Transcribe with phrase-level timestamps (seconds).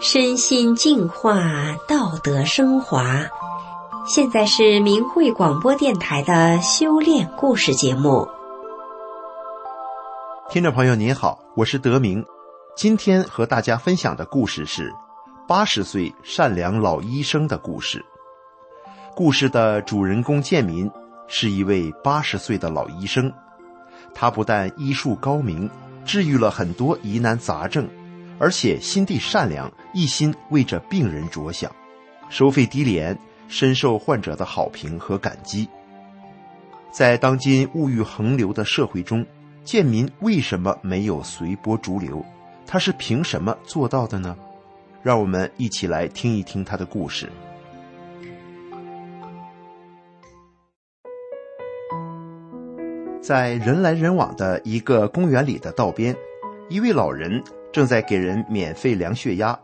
[0.00, 1.42] 身心净化，
[1.86, 3.26] 道德升华。
[4.06, 8.26] 现在是明慧广播电台的修炼故事节目。
[10.48, 12.24] 听众朋友您好，我是德明，
[12.74, 14.94] 今天和大家分享的故事是
[15.46, 18.02] 八十岁善良老医生的故事。
[19.14, 20.90] 故事的主人公建民
[21.26, 23.30] 是一位八十岁的老医生，
[24.20, 25.70] 他不但医术高明，
[26.04, 27.88] 治愈了很多疑难杂症，
[28.40, 31.70] 而且心地善良，一心为着病人着想，
[32.28, 33.16] 收费低廉。
[33.46, 35.66] 深受患者的好评和感激。
[36.92, 39.24] 在当今物欲横流的社会中，
[39.64, 42.22] 建民为什么没有随波逐流？
[42.66, 44.36] 他是凭什么做到的呢？
[45.02, 47.32] 让我们一起来听一听他的故事。
[53.28, 56.16] 在人来人往的一个公园里的道边，
[56.70, 59.60] 一位老人正在给人免费量血压，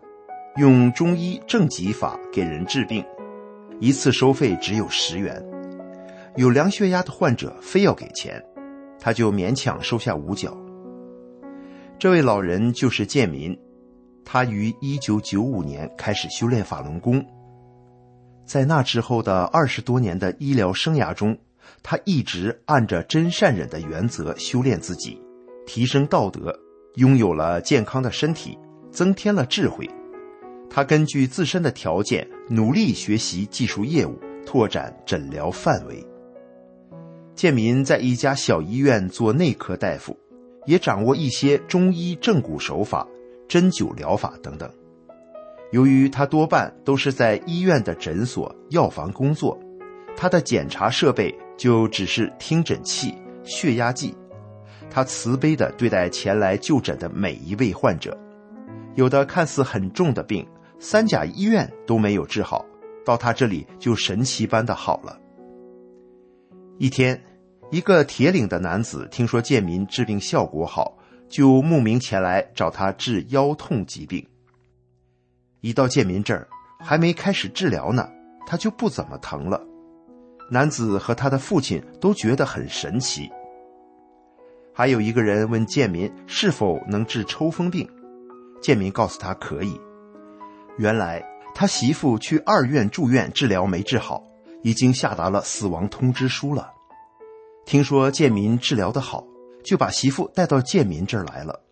[0.57, 3.03] 用中医正极法给人治病。
[3.81, 5.43] 一次收费只有十元，
[6.37, 8.39] 有量血压的患者非要给钱，
[9.01, 10.55] 他就勉强收下五角。
[11.99, 13.59] 这位老人就是建民，
[14.27, 17.25] 他于一九九五年开始修炼法轮功，
[18.45, 21.35] 在那之后的二十多年的医疗生涯中，
[21.83, 25.21] 他一直按着真善忍的原则修炼自己，
[25.67, 26.59] 提升道德，
[26.95, 28.59] 拥有了健康的身体，
[28.91, 29.89] 增添了智慧。
[30.71, 36.05] 他根据自身的条件，努力学习技术业务，拓展诊疗范围。
[37.35, 40.17] 建民在一家小医院做内科大夫，
[40.67, 43.07] 也掌握一些中医正骨手法、
[43.49, 44.71] 针灸疗法等等。
[45.73, 49.59] 由于他多半都是在医院的诊所、药房工作，
[50.17, 54.17] 他的检查设备就只是听诊器、血压计。
[54.91, 58.17] 他慈悲地对待前来就诊的每一位患者，
[58.95, 60.47] 有的看似很重的病。
[60.79, 62.65] 三甲医院都没有治好，
[63.07, 65.19] 到他这里就神奇般的好了。
[66.79, 67.25] 一天，
[67.71, 70.99] 一个铁岭的男子听说建民治病效果好，
[71.29, 74.27] 就慕名前来找他治腰痛疾病。
[75.61, 76.47] 一到建民这儿，
[76.79, 78.07] 还没开始治疗呢，
[78.47, 79.61] 他就不怎么疼了。
[80.51, 83.31] 男子和他的父亲都觉得很神奇。
[84.73, 87.89] 还有一个人问建民是否能治抽风病，
[88.61, 89.81] 建民告诉他可以。
[90.77, 91.25] 原来
[91.55, 94.27] 他媳妇去二院住院治疗没治好，
[94.63, 96.73] 已经下达了死亡通知书了。
[97.65, 99.25] 听说建民治疗的好，
[99.65, 101.63] 就把媳妇带到建民这儿来了。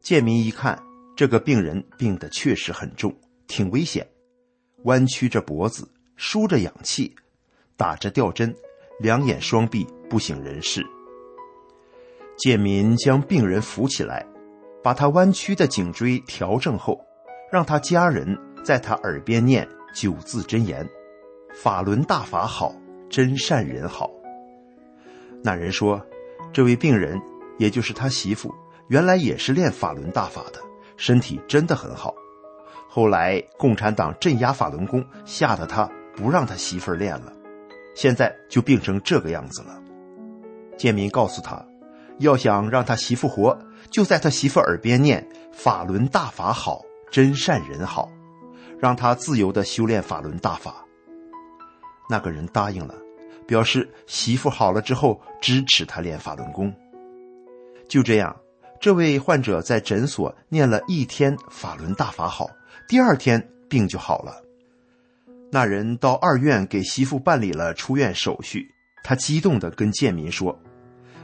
[0.00, 0.80] 建民一看，
[1.16, 3.12] 这个病人病得确实很重，
[3.46, 4.06] 挺危险，
[4.84, 7.14] 弯曲着脖子，输着氧气，
[7.76, 8.54] 打着吊针，
[9.00, 10.84] 两眼双臂不省人事。
[12.36, 14.26] 建民将病人扶起来，
[14.82, 17.00] 把他弯曲的颈椎调正后。
[17.52, 20.84] 让他家人在他耳边念九字真言
[21.54, 22.74] ：“法轮大法好，
[23.08, 24.10] 真善人好。”
[25.40, 26.04] 那人说
[26.52, 27.20] ：“这位病人，
[27.56, 28.52] 也就是他媳妇，
[28.88, 30.58] 原来也是练法轮大法的，
[30.96, 32.12] 身体真的很好。
[32.88, 37.32] 后来共产党镇压法轮功，吓得他不让他媳妇练了，
[37.94, 39.80] 现在就病成这个样子了。”
[40.76, 41.64] 建民告诉他
[42.18, 43.58] ：“要想让他媳妇活，
[43.90, 48.10] 就在他媳妇耳边念法轮大法好。”真善人好，
[48.80, 50.84] 让他自由的修炼法轮大法。
[52.10, 52.94] 那个人答应了，
[53.46, 56.74] 表示媳妇好了之后支持他练法轮功。
[57.88, 58.34] 就这样，
[58.80, 62.50] 这位患者在诊所念了一天法轮大法好，
[62.88, 64.43] 第二天病就好了。
[65.54, 70.60] 那人到二院给媳妇办理了出院手续，他激动的跟建民说：“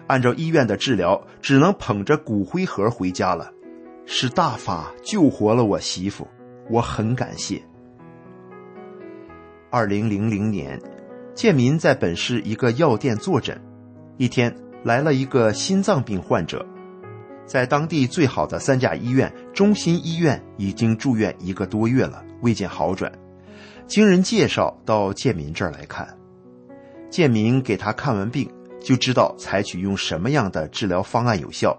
[0.06, 3.50] 按照医院的治疗，只能捧着骨灰盒回家了。”
[4.06, 6.28] 是大法救活了我媳妇，
[6.70, 7.60] 我很感谢。
[9.68, 10.80] 二零零零年，
[11.34, 13.60] 建民在本市一个药店坐诊，
[14.16, 16.65] 一天来了一个心脏病患者，
[17.47, 23.10] 在当地最好的三甲医院中心医院已经住院一个多月了，未见好转，
[23.91, 26.16] 经人介绍到建民这儿来看，
[27.10, 28.48] 建民给他看完病，
[28.81, 31.77] 就知道采取用什么样的治疗方案有效。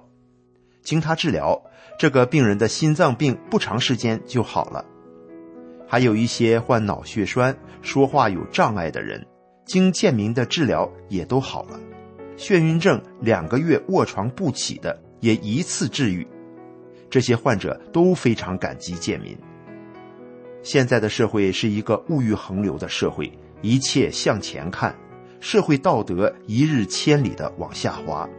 [0.84, 1.63] 经他治疗，
[1.98, 4.84] 这个病人的心脏病不长时间就好了。
[5.88, 9.25] 还有一些患脑血栓、说话有障碍的人，
[9.64, 11.80] 经建民的治疗也都好了。
[12.36, 16.28] 眩晕症两个月卧床不起的也一次治愈。
[17.10, 19.38] 这些患者都非常感激建民。
[20.63, 23.31] 现在的社会是一个物欲横流的社会，
[23.62, 24.96] 一切向前看，
[25.40, 28.30] 社会道德一日千里的往下滑。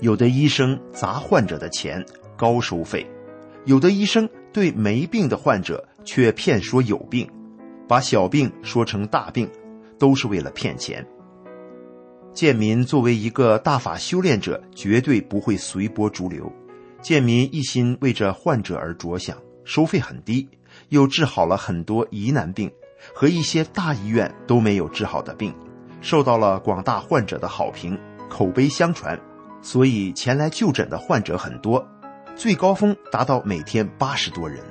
[0.00, 2.04] 有的医生砸患者的钱，
[2.36, 3.04] 高收费；
[3.64, 7.28] 有的医生对没病的患者却骗说有病，
[7.88, 9.50] 把小病说成大病，
[9.98, 11.04] 都是为了骗钱。
[12.32, 16.52] 建民作为一个大法修炼者，绝对不会随波逐流。
[17.02, 20.48] 建民一心为着患者而着想，收费很低，
[20.88, 22.70] 又治好了很多疑难病
[23.14, 25.54] 和一些大医院都没有治好的病，
[26.00, 27.98] 受到了广大患者的好评，
[28.28, 29.18] 口碑相传。
[29.60, 31.84] 所以前来就诊的患者很多，
[32.36, 34.62] 最高峰达到每天八十多人。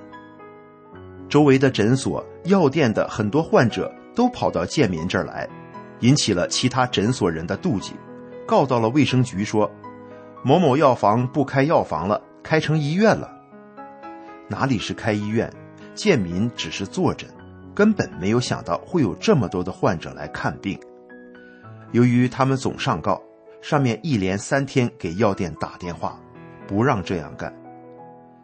[1.28, 5.48] 周围的诊所、药店的很多患者都跑到建民这儿来，
[6.00, 7.94] 引起了其他诊所人的妒忌，
[8.48, 9.69] 告到了卫生局说
[10.42, 13.30] ：“某某药房不开药房了，开成医院了。”
[14.48, 15.52] 哪里是开医院？
[15.97, 17.29] 建民只是坐诊，
[17.75, 20.79] 根本没有想到会有这么多的患者来看病。
[21.91, 23.21] 由于他们总上告。
[23.59, 26.17] 上面一连三天给药店打电话，
[26.67, 27.51] 不让这样干。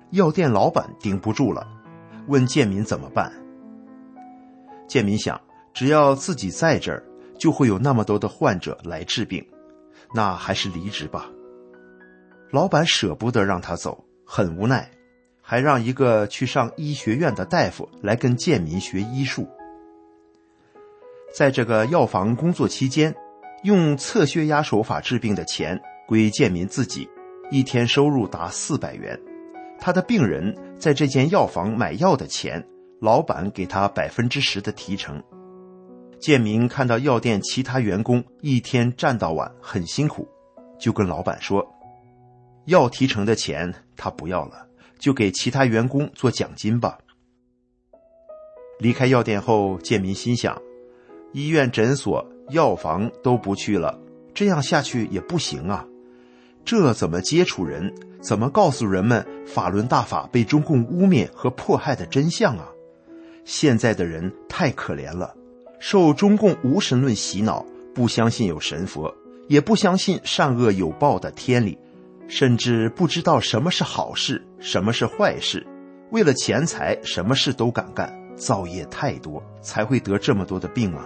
[0.10, 1.66] 药店老板顶不住了，
[2.28, 3.32] 问建民怎么办。
[4.88, 5.40] 建民想，
[5.72, 7.02] 只要自己在这儿，
[7.38, 9.48] 就会有那么多的患者来治病，
[10.14, 11.30] 那还是离职吧。
[12.50, 14.90] 老板舍不得让他走，很无奈，
[15.44, 19.48] 还让一个去上医学院的大夫来跟建民学医术。
[21.36, 23.14] 在这个药房工作期间。
[23.64, 27.08] 用测血压手法治病的钱归建民自己，
[27.50, 29.18] 一天收入达四百元。
[29.80, 32.62] 他的病人在这间药房买药的钱，
[33.00, 35.24] 老板给他百分之十的提成。
[36.20, 40.28] 建民看到药店其他员工一天站到晚很辛苦，
[40.78, 41.66] 就跟老板说
[42.68, 44.68] ：“药提成的钱他不要了，
[45.04, 46.98] 就给其他员工做奖金吧。”
[48.80, 50.62] 离开药店后，建民心想：
[51.34, 52.26] 医院、诊所。
[52.50, 53.98] 药房都不去了，
[54.34, 55.88] 这样下去也不行啊！
[56.66, 57.96] 这怎么接触人？
[58.22, 62.68] 怎么告诉人们法轮大法被中共污蔑和迫害的真相啊？
[63.46, 65.34] 现在的人太可怜了，
[65.80, 67.66] 受中共无神论洗脑，
[67.96, 69.16] 不相信有神佛，
[69.48, 71.78] 也不相信善恶有报的天理，
[72.28, 75.66] 甚至不知道什么是好事，什么是坏事。
[76.12, 81.06] 为了钱财，什么事都敢干，造业太多，才会得这么多的病啊！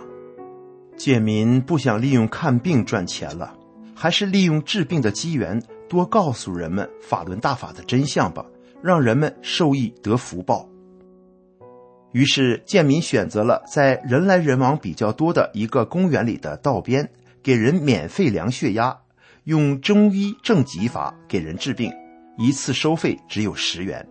[0.97, 3.55] 建民不想利用看病赚钱了，
[3.95, 8.45] 还是利用治病的机缘，多告诉人们法轮大法的真相吧，
[8.81, 10.67] 让人们受益得福报。
[12.13, 17.09] 于是，建民选择了在人来人往比较多的一个公园里的道边，
[17.43, 18.97] 给人免费量血压，
[19.47, 21.89] 用中医正极法给人治病，
[22.37, 24.05] 一次收费只有十元。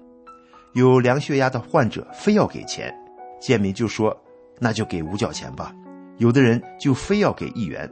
[0.72, 2.90] 有量血压的患者非要给钱，
[3.38, 4.18] 建民就说
[4.58, 5.74] ：“那就给五角钱吧。”
[6.16, 7.86] 有的人就非要给一元。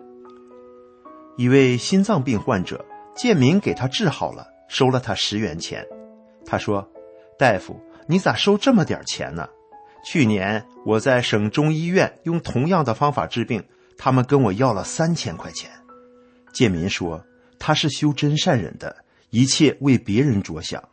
[1.36, 2.82] 一位心脏病患者，
[3.14, 5.84] 建民给他治好了，收了他十元钱。
[6.46, 6.90] 他说
[7.38, 9.46] ：“大夫，你咋收这么点钱呢？
[10.02, 13.62] 去年我在省中医院用同样的方法治病，
[13.98, 15.70] 他们跟我要了三千块钱。”
[16.54, 17.22] 建民说
[17.66, 18.94] ：“他是修真善忍的，
[19.30, 20.86] 一切为别人着想。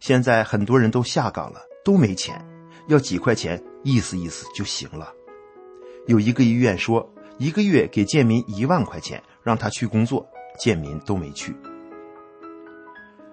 [0.00, 2.42] 现在很多人都下岗了，都没钱，
[2.88, 5.12] 要几块钱意思意思就行了。”
[6.08, 10.26] 有一个医院说，一个月给建民一万块钱，让他去工作，
[10.58, 11.54] 建民都没去。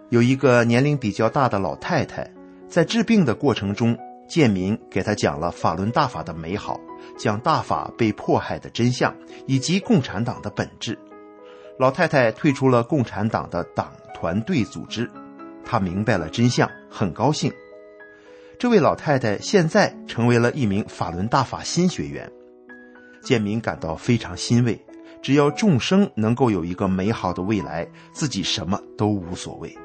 [0.10, 2.30] 有一个年龄比较大的老太太，
[2.68, 3.98] 在治病的过程中，
[4.28, 6.78] 建民给她讲了法轮大法的美好，
[7.18, 9.16] 讲大法被迫害的真相，
[9.48, 11.00] 以及共产党的本质。
[11.80, 15.10] 老太太退出了共产党的党团队组织，
[15.65, 17.51] 她明白了真相，很高兴。
[18.60, 22.32] 这位老太太现在成为了一名法轮大法新学员。
[23.24, 24.80] 建民感到非常欣慰，
[25.22, 29.75] 只要众生能够有一个美好的未来，自己什么都无所谓。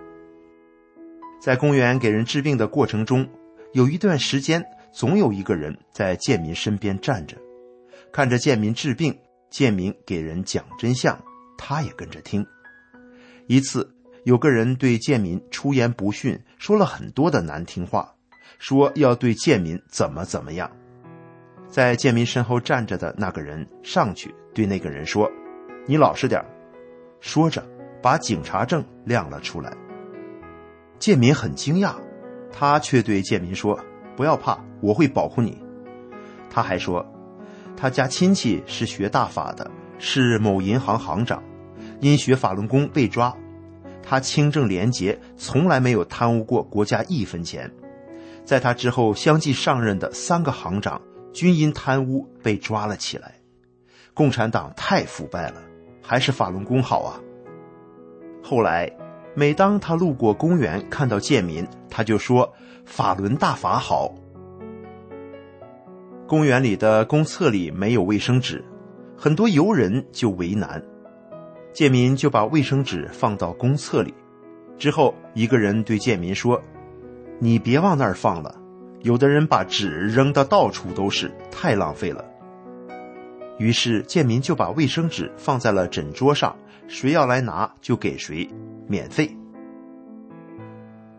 [1.40, 3.26] 在公园给人治病的过程中，
[3.72, 7.36] 有一段时间，总有一个人在建民身边站着，
[8.12, 9.16] 看着建民治病，
[9.48, 11.16] 建民给人讲真相，
[11.58, 12.46] 他也跟着听。
[13.46, 18.14] 一次，有个人对建民出言不逊，说了很多的难听话，
[18.58, 20.70] 说要对建民怎么怎么样。
[21.66, 25.30] 在建民身后站着的那个人上去对那个人说
[25.86, 26.42] ：“你老实点
[27.20, 27.62] 说着，
[28.00, 29.76] 把警察证亮了出来。
[30.98, 31.94] 建民很惊讶，
[32.50, 33.78] 他却对建民说
[34.16, 35.62] ：“不要怕，我会保护你。”
[36.48, 37.04] 他还说，
[37.76, 41.42] 他家亲戚是学大法的，是某银行行长，
[42.00, 43.34] 因学法轮功被抓。
[44.02, 47.70] 他清正廉洁，从来没有贪污过国家一分钱。
[48.44, 51.00] 在他之后相继上任的三个行长。
[51.30, 53.34] 均因贪污被抓了起来，
[54.12, 55.62] 共产党太腐败了，
[56.02, 57.20] 还是法轮功好啊！
[58.42, 58.90] 后来，
[59.34, 62.52] 每当他路过公园，看到建民，他就说
[62.86, 64.12] ：“法轮大法好。”
[66.26, 68.64] 公园里的公厕里没有卫生纸，
[69.20, 70.80] 很多游人就为难。
[71.72, 74.14] 建民就把卫生纸放到公厕里，
[74.78, 76.62] 之后一个人对建民说
[77.40, 78.54] ：“你别往那儿放了，
[79.02, 82.24] 有的人把纸扔得到处都是，太浪费了。”
[83.58, 86.56] 于是建民就把卫生纸放在了枕桌上，
[86.86, 88.48] 谁要来拿就给谁，
[88.86, 89.36] 免费。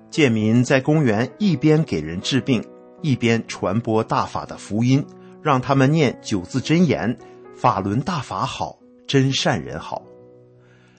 [0.09, 2.63] 建民在公园一边给人治病。
[3.01, 5.05] 一边传播大法的福音，
[5.41, 7.17] 让他们念九字真言
[7.61, 10.01] ：“法轮大法好，真善人好。”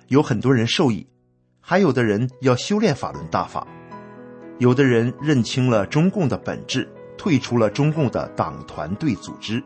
[0.08, 1.06] 有很多人受益，
[1.58, 3.66] 还有的人要修炼法轮大法，
[4.58, 6.86] 有的人认清了中共的本质，
[7.16, 9.64] 退出了中共的党团队组织。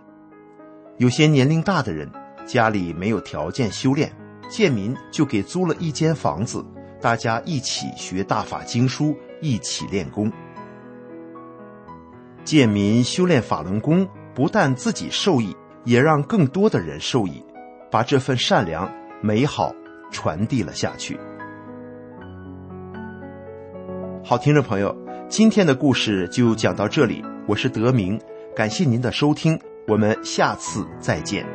[0.98, 2.08] 有些年龄大的人
[2.46, 4.14] 家里没有条件修炼，
[4.48, 6.64] 建民就给租了一间房子，
[7.00, 10.30] 大家一起学大法经书，一起练功。
[12.44, 17.44] 建民修炼法轮功，不但自己受益，也让更多的人受益，
[17.90, 18.90] 把这份善良、
[19.22, 19.72] 美好
[20.10, 21.18] 传递了下去。
[24.24, 24.96] 好，听众朋友，
[25.28, 28.18] 今天的故事就讲到这里，我是德明，
[28.56, 31.53] 感谢您的收听，我们下次再见。